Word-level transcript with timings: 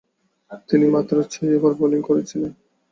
তিনি 0.69 0.85
মাত্র 0.95 1.15
ছয় 1.31 1.55
ওভার 1.57 1.73
বোলিং 1.79 2.01
করেছিলেন। 2.09 2.51